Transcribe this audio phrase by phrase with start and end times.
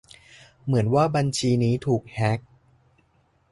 [0.65, 2.39] "เหมือนว่าบัญชีนี้ถูกแฮ็ก"